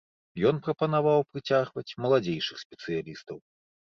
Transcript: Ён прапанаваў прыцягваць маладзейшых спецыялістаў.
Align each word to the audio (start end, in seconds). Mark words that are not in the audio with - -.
Ён 0.51 0.55
прапанаваў 0.67 1.19
прыцягваць 1.33 1.97
маладзейшых 2.05 2.57
спецыялістаў. 2.65 3.37